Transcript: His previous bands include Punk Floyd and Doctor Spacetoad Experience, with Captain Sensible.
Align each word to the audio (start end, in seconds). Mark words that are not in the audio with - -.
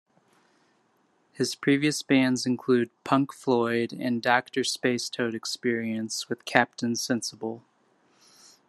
His 1.31 1.53
previous 1.53 2.01
bands 2.01 2.47
include 2.47 2.89
Punk 3.03 3.31
Floyd 3.31 3.93
and 3.93 4.19
Doctor 4.19 4.61
Spacetoad 4.61 5.35
Experience, 5.35 6.27
with 6.27 6.43
Captain 6.43 6.95
Sensible. 6.95 7.61